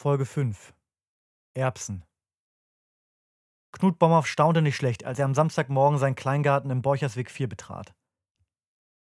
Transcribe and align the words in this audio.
Folge 0.00 0.24
5 0.24 0.72
Erbsen 1.52 2.06
Knut 3.72 3.98
Bomhoff 3.98 4.26
staunte 4.26 4.62
nicht 4.62 4.76
schlecht, 4.76 5.04
als 5.04 5.18
er 5.18 5.26
am 5.26 5.34
Samstagmorgen 5.34 5.98
seinen 5.98 6.14
Kleingarten 6.14 6.70
im 6.70 6.80
Borchersweg 6.80 7.30
4 7.30 7.50
betrat. 7.50 7.94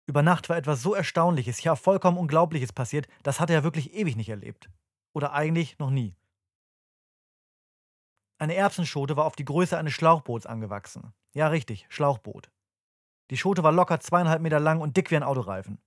Über 0.07 0.23
Nacht 0.23 0.49
war 0.49 0.57
etwas 0.57 0.81
so 0.81 0.95
Erstaunliches, 0.95 1.61
ja 1.61 1.75
vollkommen 1.75 2.17
Unglaubliches 2.17 2.73
passiert, 2.73 3.07
das 3.21 3.39
hatte 3.39 3.53
er 3.53 3.63
wirklich 3.63 3.93
ewig 3.93 4.15
nicht 4.15 4.29
erlebt. 4.29 4.71
Oder 5.13 5.33
eigentlich 5.33 5.77
noch 5.77 5.91
nie. 5.91 6.15
Eine 8.39 8.55
Erbsenschote 8.55 9.15
war 9.15 9.25
auf 9.25 9.35
die 9.35 9.45
Größe 9.45 9.77
eines 9.77 9.93
Schlauchboots 9.93 10.47
angewachsen. 10.47 11.13
Ja, 11.35 11.49
richtig, 11.49 11.85
Schlauchboot. 11.89 12.49
Die 13.29 13.37
Schote 13.37 13.61
war 13.61 13.71
locker 13.71 13.99
zweieinhalb 13.99 14.41
Meter 14.41 14.59
lang 14.59 14.81
und 14.81 14.97
dick 14.97 15.11
wie 15.11 15.17
ein 15.17 15.21
Autoreifen. 15.21 15.79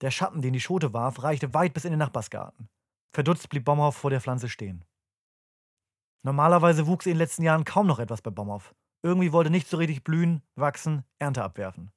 Der 0.00 0.10
Schatten, 0.10 0.40
den 0.40 0.54
die 0.54 0.60
Schote 0.60 0.94
warf, 0.94 1.22
reichte 1.22 1.52
weit 1.52 1.74
bis 1.74 1.84
in 1.84 1.90
den 1.90 1.98
Nachbarsgarten. 1.98 2.70
Verdutzt 3.12 3.48
blieb 3.48 3.64
Bomhoff 3.64 3.96
vor 3.96 4.10
der 4.10 4.20
Pflanze 4.20 4.48
stehen. 4.48 4.84
Normalerweise 6.22 6.86
wuchs 6.86 7.06
in 7.06 7.12
den 7.12 7.18
letzten 7.18 7.42
Jahren 7.42 7.64
kaum 7.64 7.86
noch 7.86 7.98
etwas 7.98 8.22
bei 8.22 8.30
Bomhoff. 8.30 8.74
Irgendwie 9.02 9.32
wollte 9.32 9.50
nichts 9.50 9.70
so 9.70 9.76
richtig 9.76 10.04
blühen, 10.04 10.42
wachsen, 10.56 11.04
Ernte 11.18 11.42
abwerfen. 11.42 11.92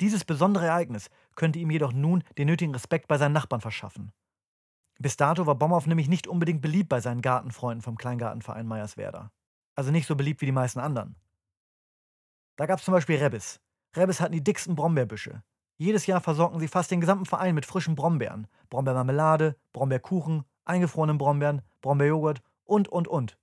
Dieses 0.00 0.24
besondere 0.24 0.66
Ereignis 0.66 1.08
könnte 1.34 1.58
ihm 1.58 1.70
jedoch 1.70 1.92
nun 1.92 2.22
den 2.36 2.48
nötigen 2.48 2.74
Respekt 2.74 3.08
bei 3.08 3.16
seinen 3.16 3.32
Nachbarn 3.32 3.62
verschaffen. 3.62 4.12
Bis 4.98 5.16
dato 5.16 5.46
war 5.46 5.54
Bomhoff 5.54 5.86
nämlich 5.86 6.08
nicht 6.08 6.26
unbedingt 6.26 6.62
beliebt 6.62 6.88
bei 6.88 7.00
seinen 7.00 7.22
Gartenfreunden 7.22 7.82
vom 7.82 7.96
Kleingartenverein 7.96 8.66
Meyerswerda. 8.66 9.30
Also 9.74 9.90
nicht 9.90 10.06
so 10.06 10.16
beliebt 10.16 10.40
wie 10.40 10.46
die 10.46 10.52
meisten 10.52 10.80
anderen. 10.80 11.16
Da 12.56 12.66
gab 12.66 12.78
es 12.78 12.84
zum 12.84 12.92
Beispiel 12.92 13.18
Rebbes. 13.18 13.60
Rebbes 13.94 14.20
hatten 14.20 14.32
die 14.32 14.44
dicksten 14.44 14.74
Brombeerbüsche. 14.74 15.42
Jedes 15.78 16.06
Jahr 16.06 16.20
versorgten 16.20 16.60
sie 16.60 16.68
fast 16.68 16.90
den 16.90 17.00
gesamten 17.00 17.26
Verein 17.26 17.54
mit 17.54 17.66
frischen 17.66 17.96
Brombeeren. 17.96 18.46
Brombeermarmelade, 18.70 19.56
Brombeerkuchen, 19.72 20.44
eingefrorenen 20.64 21.18
Brombeeren, 21.18 21.62
Brombeerjoghurt 21.82 22.42
und, 22.64 22.88
und, 22.88 23.08
und. 23.08 23.38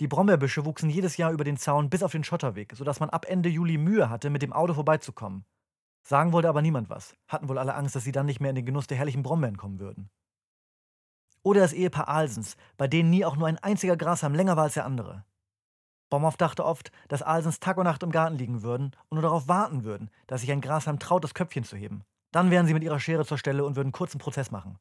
Die 0.00 0.08
Brombeerbüsche 0.08 0.64
wuchsen 0.66 0.90
jedes 0.90 1.16
Jahr 1.16 1.32
über 1.32 1.44
den 1.44 1.56
Zaun 1.56 1.88
bis 1.88 2.02
auf 2.02 2.12
den 2.12 2.24
Schotterweg, 2.24 2.74
sodass 2.74 3.00
man 3.00 3.10
ab 3.10 3.26
Ende 3.28 3.48
Juli 3.48 3.78
Mühe 3.78 4.10
hatte, 4.10 4.28
mit 4.28 4.42
dem 4.42 4.52
Auto 4.52 4.74
vorbeizukommen. 4.74 5.44
Sagen 6.02 6.32
wollte 6.32 6.48
aber 6.48 6.62
niemand 6.62 6.90
was. 6.90 7.16
Hatten 7.28 7.48
wohl 7.48 7.58
alle 7.58 7.74
Angst, 7.74 7.96
dass 7.96 8.04
sie 8.04 8.12
dann 8.12 8.26
nicht 8.26 8.40
mehr 8.40 8.50
in 8.50 8.56
den 8.56 8.66
Genuss 8.66 8.86
der 8.86 8.98
herrlichen 8.98 9.22
Brombeeren 9.22 9.56
kommen 9.56 9.78
würden. 9.78 10.10
Oder 11.42 11.60
das 11.60 11.72
Ehepaar 11.72 12.08
Alsens, 12.08 12.56
bei 12.76 12.88
denen 12.88 13.08
nie 13.08 13.24
auch 13.24 13.36
nur 13.36 13.46
ein 13.46 13.58
einziger 13.58 13.96
Grashalm 13.96 14.34
länger 14.34 14.56
war 14.56 14.64
als 14.64 14.74
der 14.74 14.84
andere. 14.84 15.24
Bomhoff 16.10 16.36
dachte 16.36 16.64
oft, 16.64 16.92
dass 17.08 17.22
Alsens 17.22 17.60
Tag 17.60 17.78
und 17.78 17.84
Nacht 17.84 18.02
im 18.02 18.12
Garten 18.12 18.38
liegen 18.38 18.62
würden 18.62 18.92
und 19.08 19.16
nur 19.16 19.22
darauf 19.22 19.48
warten 19.48 19.84
würden, 19.84 20.10
dass 20.26 20.42
sich 20.42 20.52
ein 20.52 20.60
Grashalm 20.60 20.98
traut, 20.98 21.24
das 21.24 21.34
Köpfchen 21.34 21.64
zu 21.64 21.76
heben. 21.76 22.04
Dann 22.32 22.50
wären 22.50 22.66
sie 22.66 22.74
mit 22.74 22.84
ihrer 22.84 23.00
Schere 23.00 23.24
zur 23.24 23.38
Stelle 23.38 23.64
und 23.64 23.76
würden 23.76 23.92
kurzen 23.92 24.18
Prozess 24.18 24.50
machen. 24.50 24.78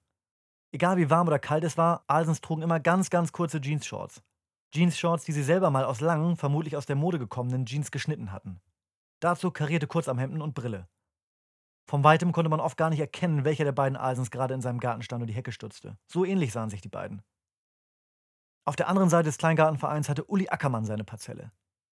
Egal 0.71 0.97
wie 0.97 1.09
warm 1.09 1.27
oder 1.27 1.39
kalt 1.39 1.63
es 1.63 1.77
war, 1.77 2.03
Alsens 2.07 2.41
trugen 2.41 2.61
immer 2.61 2.79
ganz, 2.79 3.09
ganz 3.09 3.31
kurze 3.31 3.61
Jeans-Shorts. 3.61 4.21
Jeans-Shorts, 4.71 5.23
die 5.23 5.31
sie 5.31 5.43
selber 5.43 5.69
mal 5.69 5.85
aus 5.85 6.01
langen, 6.01 6.35
vermutlich 6.35 6.75
aus 6.75 6.85
der 6.85 6.97
Mode 6.97 7.17
gekommenen 7.17 7.65
Jeans 7.65 7.91
geschnitten 7.91 8.31
hatten. 8.31 8.59
Dazu 9.21 9.51
karierte 9.51 9.87
Kurzarmhemden 9.87 10.41
und 10.41 10.53
Brille. 10.53 10.87
Von 11.87 12.03
weitem 12.03 12.31
konnte 12.31 12.49
man 12.49 12.59
oft 12.59 12.77
gar 12.77 12.89
nicht 12.89 12.99
erkennen, 12.99 13.45
welcher 13.45 13.63
der 13.63 13.71
beiden 13.71 13.95
Alsens 13.95 14.31
gerade 14.31 14.53
in 14.53 14.61
seinem 14.61 14.79
Garten 14.79 15.03
stand 15.03 15.21
und 15.21 15.27
die 15.27 15.33
Hecke 15.35 15.51
stutzte. 15.51 15.97
So 16.07 16.25
ähnlich 16.25 16.51
sahen 16.51 16.69
sich 16.69 16.81
die 16.81 16.89
beiden. 16.89 17.21
Auf 18.65 18.75
der 18.75 18.87
anderen 18.87 19.09
Seite 19.09 19.25
des 19.25 19.37
Kleingartenvereins 19.37 20.09
hatte 20.09 20.25
Uli 20.25 20.49
Ackermann 20.49 20.85
seine 20.85 21.03
Parzelle. 21.03 21.51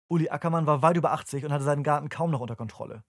Uli 0.08 0.30
Ackermann 0.30 0.66
war 0.66 0.82
weit 0.82 0.98
über 0.98 1.12
80 1.12 1.46
und 1.46 1.54
hatte 1.54 1.64
seinen 1.64 1.84
Garten 1.84 2.10
kaum 2.10 2.32
noch 2.32 2.40
unter 2.40 2.56
Kontrolle. 2.56 3.04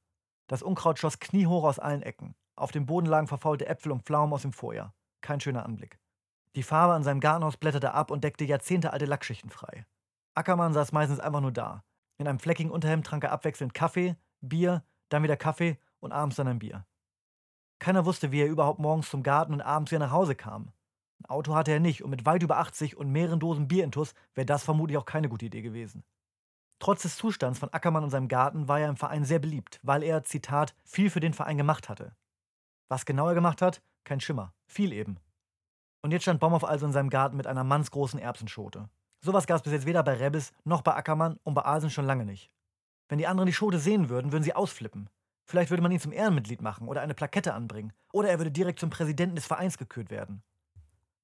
Das 0.47 0.63
Unkraut 0.63 0.99
schoss 0.99 1.19
kniehoch 1.19 1.65
aus 1.65 1.79
allen 1.79 2.03
Ecken. 2.03 2.35
Auf 2.55 2.71
dem 2.71 2.85
Boden 2.85 3.07
lagen 3.07 3.27
verfaulte 3.27 3.67
Äpfel 3.67 3.93
und 3.93 4.03
Pflaumen 4.03 4.35
aus 4.35 4.43
dem 4.43 4.53
Vorjahr. 4.53 4.95
Kein 5.23 5.41
schöner 5.41 5.65
Anblick. 5.65 5.99
Die 6.55 6.63
Farbe 6.63 6.95
an 6.95 7.03
seinem 7.03 7.21
Gartenhaus 7.21 7.57
blätterte 7.57 7.93
ab 7.93 8.11
und 8.11 8.25
deckte 8.25 8.45
jahrzehntealte 8.45 9.07
Lackschichten 9.07 9.51
frei. 9.51 9.87
Ackermann 10.35 10.75
saß 10.75 10.93
meistens 10.93 11.21
einfach 11.21 11.41
nur 11.41 11.53
da. 11.53 11.83
In 12.19 12.29
einem 12.29 12.39
fleckigen 12.39 12.71
Unterhemd 12.71 13.07
trank 13.07 13.25
er 13.25 13.33
abwechselnd 13.33 13.75
Kaffee, 13.75 14.17
Bier, 14.41 14.85
dann 15.09 15.23
wieder 15.23 15.37
Kaffee 15.37 15.79
und 16.01 16.13
abends 16.13 16.37
dann 16.37 16.49
ein 16.49 16.59
Bier. 16.59 16.87
Keiner 17.79 18.05
wusste, 18.05 18.33
wie 18.33 18.41
er 18.41 18.49
überhaupt 18.49 18.79
morgens 18.79 19.11
zum 19.11 19.23
Garten 19.23 19.53
und 19.53 19.61
abends 19.63 19.91
wieder 19.91 20.07
nach 20.07 20.13
Hause 20.13 20.35
kam. 20.35 20.73
Ein 21.21 21.27
Auto 21.27 21.55
hatte 21.55 21.73
er 21.73 21.81
nicht 21.81 22.03
und 22.03 22.11
mit 22.11 22.27
weit 22.27 22.43
über 22.43 22.59
80 22.59 22.97
und 22.97 23.11
mehreren 23.11 23.41
Dosen 23.41 23.69
Bier 23.69 23.85
intus 23.85 24.15
wäre 24.35 24.47
das 24.47 24.63
vermutlich 24.63 24.99
auch 24.99 25.07
keine 25.07 25.29
gute 25.29 25.47
Idee 25.47 25.63
gewesen. 25.63 26.05
Trotz 26.79 27.03
des 27.03 27.17
Zustands 27.17 27.59
von 27.59 27.73
Ackermann 27.73 28.05
und 28.05 28.11
seinem 28.11 28.29
Garten 28.29 28.69
war 28.69 28.81
er 28.81 28.91
im 28.91 28.97
Verein 28.97 29.25
sehr 29.25 29.39
beliebt, 29.39 29.81
weil 29.83 30.03
er, 30.03 30.25
Zitat, 30.25 30.75
viel 30.85 31.09
für 31.09 31.21
den 31.21 31.33
Verein 31.33 31.57
gemacht 31.57 31.89
hatte. 31.89 32.15
Was 32.89 33.07
genau 33.07 33.29
er 33.29 33.35
gemacht 33.35 33.63
hat? 33.63 33.83
Kein 34.05 34.21
Schimmer. 34.21 34.53
Viel 34.67 34.93
eben. 34.93 35.19
Und 36.03 36.13
jetzt 36.13 36.23
stand 36.23 36.39
Bomhoff 36.39 36.65
also 36.65 36.87
in 36.87 36.93
seinem 36.93 37.11
Garten 37.11 37.37
mit 37.37 37.47
einer 37.47 37.65
mannsgroßen 37.65 38.21
Erbsenschote. 38.21 38.89
Sowas 39.21 39.47
gab 39.47 39.57
es 39.57 39.63
bis 39.63 39.73
jetzt 39.73 39.87
weder 39.87 40.03
bei 40.03 40.15
Rebels 40.15 40.53
noch 40.65 40.83
bei 40.83 40.95
Ackermann 40.95 41.39
und 41.43 41.55
bei 41.55 41.63
Alsen 41.63 41.91
schon 41.91 42.05
lange 42.05 42.27
nicht. 42.27 42.51
Wenn 43.09 43.19
die 43.19 43.27
anderen 43.27 43.47
die 43.47 43.53
Schote 43.53 43.79
sehen 43.79 44.09
würden, 44.09 44.31
würden 44.33 44.45
sie 44.45 44.55
ausflippen. 44.55 45.09
Vielleicht 45.45 45.71
würde 45.71 45.83
man 45.83 45.93
ihn 45.93 46.01
zum 46.01 46.13
Ehrenmitglied 46.13 46.61
machen 46.61 46.89
oder 46.89 47.01
eine 47.01 47.15
Plakette 47.15 47.55
anbringen. 47.55 47.93
Oder 48.13 48.29
er 48.31 48.39
würde 48.39 48.51
direkt 48.51 48.81
zum 48.81 48.91
Präsidenten 48.91 49.37
des 49.37 49.47
Vereins 49.47 49.79
gekürt 49.79 50.11
werden. 50.11 50.43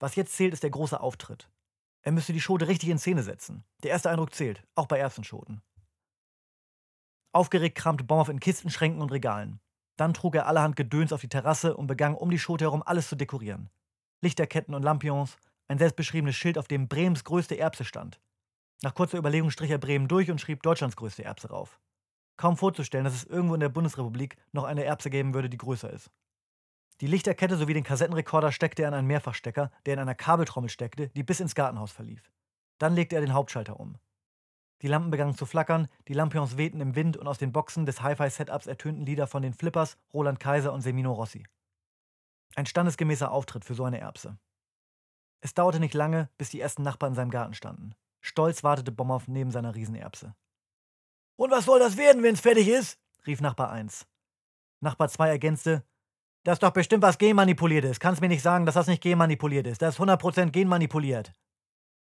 Was 0.03 0.17
jetzt 0.17 0.35
zählt, 0.35 0.53
ist 0.53 0.65
der 0.65 0.71
große 0.71 0.99
Auftritt. 0.99 1.49
Er 2.01 2.11
müsste 2.11 2.33
die 2.33 2.41
Schote 2.41 2.67
richtig 2.67 2.89
in 2.89 2.99
Szene 2.99 3.23
setzen. 3.23 3.63
Der 3.85 3.93
erste 3.93 4.11
Eindruck 4.11 4.35
zählt, 4.35 4.65
auch 4.75 4.87
bei 4.87 4.99
Erbsenschoten. 4.99 5.63
Aufgeregt 7.31 7.79
kramte 7.79 8.03
Bomhoff 8.03 8.29
in 8.29 8.41
Kisten, 8.41 8.69
Schränken 8.69 9.01
und 9.01 9.13
Regalen. 9.13 9.61
Dann 9.97 10.13
trug 10.13 10.35
er 10.35 10.49
allerhand 10.49 10.75
Gedöns 10.75 11.13
auf 11.13 11.21
die 11.21 11.29
Terrasse 11.29 11.77
und 11.77 11.87
begann 11.87 12.17
um 12.17 12.33
die 12.33 12.41
Schote 12.41 12.65
herum 12.65 12.83
alles 12.85 13.09
zu 13.09 13.15
dekorieren. 13.15 13.71
Lichterketten 14.23 14.75
und 14.75 14.83
Lampions, 14.83 15.37
ein 15.69 15.79
selbstbeschriebenes 15.79 16.35
Schild, 16.35 16.59
auf 16.59 16.67
dem 16.67 16.89
Bremens 16.89 17.23
größte 17.23 17.57
Erbse 17.57 17.85
stand. 17.85 18.21
Nach 18.83 18.95
kurzer 18.95 19.19
Überlegung 19.19 19.51
strich 19.51 19.71
er 19.71 19.79
Bremen 19.79 20.09
durch 20.09 20.33
und 20.33 20.41
schrieb 20.41 20.65
Deutschlands 20.65 20.97
größte 20.97 21.23
Erbse 21.23 21.51
rauf. 21.51 21.79
Kaum 22.37 22.57
vorzustellen, 22.57 23.05
dass 23.05 23.15
es 23.15 23.23
irgendwo 23.23 23.55
in 23.55 23.61
der 23.61 23.69
Bundesrepublik 23.69 24.35
noch 24.51 24.65
eine 24.65 24.83
Erbse 24.83 25.11
geben 25.11 25.33
würde, 25.33 25.49
die 25.49 25.59
größer 25.59 25.91
ist. 25.91 26.11
Die 27.03 27.09
Lichterkette 27.09 27.57
sowie 27.57 27.75
den 27.75 27.83
Kassettenrekorder 27.83 28.53
steckte 28.53 28.83
er 28.83 28.89
in 28.89 28.95
einen 28.95 29.09
Mehrfachstecker, 29.09 29.73
der 29.87 29.95
in 29.95 29.99
einer 29.99 30.15
Kabeltrommel 30.15 30.71
steckte, 30.71 31.09
die 31.09 31.25
bis 31.25 31.41
ins 31.41 31.57
Gartenhaus 31.57 31.91
verlief. 31.91 32.31
Dann 32.79 32.95
legte 32.95 33.17
er 33.17 33.23
den 33.23 33.35
Hauptschalter 33.35 33.81
um. 33.81 33.99
Die 34.83 34.87
Lampen 34.87 35.11
begannen 35.11 35.37
zu 35.37 35.45
flackern, 35.45 35.89
die 36.07 36.13
Lampions 36.13 36.57
wehten 36.59 36.81
im 36.81 36.95
Wind 36.95 37.17
und 37.17 37.27
aus 37.27 37.39
den 37.39 37.51
Boxen 37.51 37.87
des 37.87 38.03
Hi-Fi-Setups 38.03 38.69
ertönten 38.69 39.05
Lieder 39.05 39.27
von 39.27 39.43
den 39.43 39.53
Flippers, 39.53 39.97
Roland 40.15 40.39
Kaiser 40.39 40.73
und 40.73 40.83
Semino 40.83 41.13
Rossi. 41.13 41.45
Ein 42.55 42.67
standesgemäßer 42.67 43.33
Auftritt 43.33 43.65
für 43.65 43.75
so 43.75 43.83
eine 43.83 43.99
Erbse. 43.99 44.39
Es 45.41 45.55
dauerte 45.55 45.81
nicht 45.81 45.95
lange, 45.95 46.31
bis 46.39 46.51
die 46.51 46.61
ersten 46.61 46.85
Nachbarn 46.85 47.15
in 47.15 47.17
seinem 47.17 47.31
Garten 47.33 47.55
standen. 47.55 47.97
Stolz 48.21 48.63
wartete 48.63 48.93
Bomhoff 48.93 49.27
neben 49.27 49.51
seiner 49.51 49.75
Riesenerbse. 49.75 50.37
Und 51.35 51.51
was 51.51 51.65
soll 51.65 51.81
das 51.81 51.97
werden, 51.97 52.23
wenn's 52.23 52.41
fertig 52.41 52.69
ist? 52.69 53.01
rief 53.27 53.41
Nachbar 53.41 53.73
1. 53.73 54.07
Nachbar 54.79 55.09
2 55.09 55.31
ergänzte, 55.31 55.85
das 56.45 56.55
ist 56.55 56.63
doch 56.63 56.71
bestimmt 56.71 57.03
was 57.03 57.19
genmanipuliert 57.19 57.85
ist. 57.85 58.01
Kannst 58.01 58.21
mir 58.21 58.29
nicht 58.29 58.43
sagen, 58.43 58.67
dass 58.67 58.75
das 58.75 58.87
nicht 58.87 59.03
genmanipuliert 59.03 59.67
ist. 59.67 59.83
Das 59.83 59.95
ist 59.95 60.01
100% 60.01 60.51
genmanipuliert. 60.51 61.33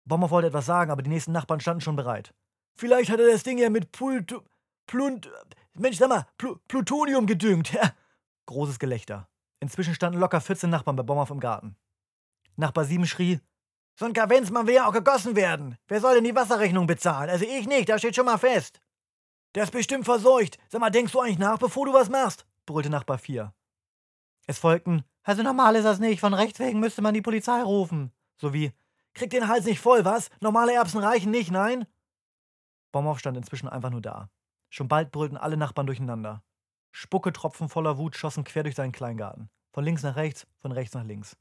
Bomber 0.05 0.31
wollte 0.31 0.49
etwas 0.49 0.67
sagen, 0.67 0.91
aber 0.91 1.03
die 1.03 1.11
nächsten 1.11 1.33
Nachbarn 1.33 1.61
standen 1.61 1.81
schon 1.81 1.97
bereit. 1.97 2.33
Vielleicht 2.75 3.11
hat 3.11 3.21
er 3.21 3.31
das 3.31 3.43
Ding 3.43 3.59
ja 3.59 3.71
mit 3.71 3.93
Pult... 3.93 4.35
Plunt... 4.87 5.31
Mensch, 5.75 5.97
sag 5.97 6.09
mal, 6.09 6.27
Pl 6.39 6.57
Plutonium 6.69 7.27
gedüngt. 7.27 7.77
Großes 8.47 8.79
Gelächter. 8.79 9.29
Inzwischen 9.61 9.95
standen 9.95 10.21
locker 10.21 10.41
14 10.41 10.71
Nachbarn 10.71 10.97
bei 10.97 11.03
Bomhoff 11.03 11.31
im 11.31 11.41
Garten. 11.41 11.77
Nachbar 12.57 12.85
7 12.85 13.05
schrie, 13.07 13.41
so 13.99 14.05
ein 14.05 14.13
Kavenzmann 14.13 14.67
will 14.67 14.75
ja 14.75 14.87
auch 14.87 14.93
gegossen 14.93 15.37
werden. 15.37 15.79
Wer 15.89 16.01
soll 16.01 16.17
denn 16.17 16.25
die 16.25 16.35
Wasserrechnung 16.35 16.87
bezahlen? 16.87 17.31
Also 17.31 17.47
ich 17.47 17.67
nicht, 17.67 17.89
das 17.89 18.01
steht 18.01 18.15
schon 18.15 18.27
mal 18.27 18.37
fest. 18.37 18.81
Der 19.55 19.63
ist 19.63 19.73
bestimmt 19.73 20.05
verseucht. 20.05 20.59
Sag 20.69 20.83
mal, 20.83 20.91
denkst 20.91 21.13
du 21.13 21.21
eigentlich 21.21 21.39
nach, 21.39 21.59
bevor 21.59 21.87
du 21.87 21.95
was 21.95 22.11
machst? 22.11 22.45
brüllte 22.67 22.91
Nachbar 22.91 23.17
4. 23.17 23.55
Es 24.47 24.59
folgten, 24.59 25.05
also 25.23 25.43
normal 25.43 25.75
ist 25.77 25.85
das 25.85 25.99
nicht, 25.99 26.21
von 26.21 26.35
Rechts 26.35 26.59
wegen 26.61 26.81
müsste 26.81 27.03
man 27.03 27.15
die 27.15 27.23
Polizei 27.23 27.63
rufen. 27.63 28.13
Sowie, 28.37 28.73
krieg 29.15 29.31
den 29.31 29.49
Hals 29.49 29.65
nicht 29.65 29.81
voll, 29.81 30.05
was? 30.05 30.31
Normale 30.41 30.75
Erbsen 30.75 31.01
reichen 31.01 31.31
nicht, 31.31 31.51
nein? 31.51 31.87
Bomhoff 32.93 33.19
stand 33.19 33.37
inzwischen 33.37 33.69
einfach 33.69 33.91
nur 33.91 34.01
da. 34.01 34.31
Schon 34.71 34.89
bald 34.89 35.11
brüllten 35.11 35.37
alle 35.37 35.57
Nachbarn 35.57 35.87
durcheinander. 35.87 36.43
Spucketropfen 36.93 37.69
voller 37.69 37.99
Wut 37.99 38.17
schossen 38.17 38.45
quer 38.45 38.63
durch 38.63 38.77
seinen 38.77 38.93
Kleingarten. 38.93 39.51
Von 39.73 39.85
links 39.85 40.03
nach 40.03 40.17
rechts, 40.17 40.47
von 40.59 40.73
rechts 40.73 40.95
nach 40.95 41.05
links. 41.05 41.37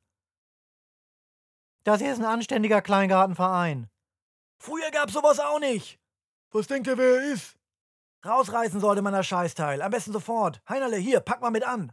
Das 1.84 2.02
hier 2.02 2.12
ist 2.12 2.19
ein 2.19 2.25
anständiger 2.25 2.81
Kleingartenverein. 2.81 3.88
Früher 4.57 4.90
gab's 4.92 5.13
sowas 5.13 5.40
auch 5.40 5.60
nicht. 5.60 6.00
Was 6.52 6.68
denkt 6.68 6.88
ihr, 6.88 6.98
wer 6.98 7.22
er 7.22 7.34
ist? 7.34 7.56
Rausreißen 8.25 8.80
sollte 8.80 9.02
man 9.02 9.13
das 9.13 9.28
Scheißteil. 9.28 9.81
Am 9.81 9.92
besten 9.92 10.12
sofort. 10.12 10.62
Heinerle, 10.68 10.98
hier, 10.98 11.19
pack 11.19 11.42
mal 11.42 11.52
mit 11.52 11.63
an. 11.63 11.92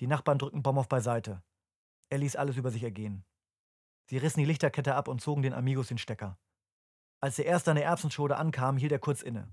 Die 0.00 0.06
Nachbarn 0.06 0.38
drückten 0.38 0.62
Bomhoff 0.62 0.88
beiseite. 0.88 1.42
Er 2.08 2.18
ließ 2.18 2.36
alles 2.36 2.56
über 2.56 2.70
sich 2.70 2.82
ergehen. 2.82 3.24
Sie 4.06 4.18
rissen 4.18 4.40
die 4.40 4.46
Lichterkette 4.46 4.94
ab 4.94 5.08
und 5.08 5.20
zogen 5.20 5.42
den 5.42 5.52
Amigos 5.52 5.88
den 5.88 5.98
Stecker. 5.98 6.38
Als 7.20 7.36
der 7.36 7.46
erste 7.46 7.70
an 7.70 7.76
der 7.76 7.84
Erbsenschode 7.84 8.36
ankam, 8.36 8.76
hielt 8.76 8.92
er 8.92 9.00
kurz 9.00 9.22
inne. 9.22 9.52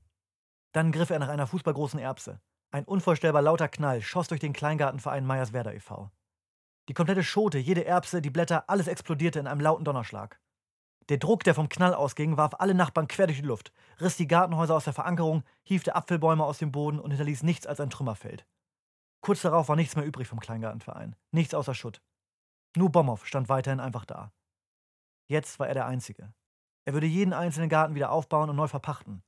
Dann 0.71 0.91
griff 0.91 1.09
er 1.09 1.19
nach 1.19 1.29
einer 1.29 1.47
fußballgroßen 1.47 1.99
Erbse. 1.99 2.39
Ein 2.71 2.85
unvorstellbar 2.85 3.41
lauter 3.41 3.67
Knall 3.67 4.01
schoss 4.01 4.27
durch 4.27 4.39
den 4.39 4.53
Kleingartenverein 4.53 5.25
Meyerswerda 5.25 5.71
e.V. 5.71 6.11
Die 6.87 6.93
komplette 6.93 7.23
Schote, 7.23 7.57
jede 7.57 7.85
Erbse, 7.85 8.21
die 8.21 8.29
Blätter, 8.29 8.69
alles 8.69 8.87
explodierte 8.87 9.39
in 9.39 9.47
einem 9.47 9.61
lauten 9.61 9.85
Donnerschlag. 9.85 10.39
Der 11.09 11.17
Druck, 11.17 11.43
der 11.43 11.55
vom 11.55 11.69
Knall 11.69 11.93
ausging, 11.93 12.37
warf 12.37 12.53
alle 12.59 12.75
Nachbarn 12.75 13.07
quer 13.07 13.27
durch 13.27 13.39
die 13.39 13.45
Luft, 13.45 13.71
riss 13.99 14.17
die 14.17 14.27
Gartenhäuser 14.27 14.75
aus 14.75 14.85
der 14.85 14.93
Verankerung, 14.93 15.43
hiefte 15.63 15.95
Apfelbäume 15.95 16.43
aus 16.43 16.59
dem 16.59 16.71
Boden 16.71 16.99
und 16.99 17.11
hinterließ 17.11 17.43
nichts 17.43 17.67
als 17.67 17.79
ein 17.79 17.89
Trümmerfeld. 17.89 18.45
Kurz 19.25 19.41
darauf 19.41 19.69
war 19.69 19.75
nichts 19.75 19.95
mehr 19.95 20.05
übrig 20.05 20.27
vom 20.27 20.39
Kleingartenverein. 20.39 21.15
Nichts 21.31 21.55
außer 21.55 21.73
Schutt. 21.73 21.99
Nur 22.77 22.91
Bomhoff 22.91 23.25
stand 23.25 23.49
weiterhin 23.49 23.79
einfach 23.79 24.05
da. 24.05 24.31
Jetzt 25.27 25.57
war 25.57 25.67
er 25.67 25.73
der 25.73 25.87
Einzige. 25.87 26.31
Er 26.85 26.93
würde 26.93 27.07
jeden 27.07 27.33
einzelnen 27.33 27.67
Garten 27.67 27.95
wieder 27.95 28.11
aufbauen 28.11 28.51
und 28.51 28.55
neu 28.55 28.67
verpachten. 28.67 29.23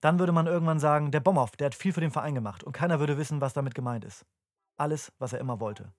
Dann 0.00 0.18
würde 0.18 0.32
man 0.32 0.46
irgendwann 0.46 0.80
sagen, 0.80 1.10
der 1.10 1.20
Bomhoff, 1.20 1.56
der 1.56 1.66
hat 1.66 1.74
viel 1.74 1.92
für 1.92 2.00
den 2.00 2.10
Verein 2.10 2.34
gemacht 2.34 2.64
und 2.64 2.72
keiner 2.72 3.00
würde 3.00 3.18
wissen, 3.18 3.42
was 3.42 3.52
damit 3.52 3.74
gemeint 3.74 4.06
ist. 4.06 4.24
Alles, 4.78 5.12
was 5.18 5.34
er 5.34 5.40
immer 5.40 5.60
wollte. 5.60 5.92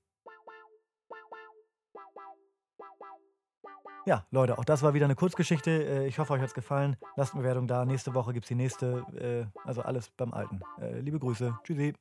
Ja, 4.08 4.26
Leute, 4.32 4.58
auch 4.58 4.66
das 4.66 4.82
war 4.82 4.96
wieder 4.96 5.06
eine 5.06 5.16
Kurzgeschichte. 5.16 5.70
Äh, 5.70 6.08
ich 6.08 6.18
hoffe, 6.18 6.34
euch 6.34 6.42
hat 6.42 6.48
es 6.48 6.56
gefallen. 6.56 6.98
Lasst 7.16 7.34
eine 7.34 7.44
Bewertung 7.44 7.68
da. 7.68 7.86
Nächste 7.86 8.16
Woche 8.16 8.34
gibt 8.34 8.46
es 8.46 8.48
die 8.48 8.56
nächste. 8.56 9.06
Äh, 9.54 9.68
also 9.68 9.84
alles 9.84 10.10
beim 10.10 10.34
Alten. 10.34 10.62
Äh, 10.82 11.00
liebe 11.02 11.20
Grüße. 11.20 11.60
Tschüssi. 11.64 11.94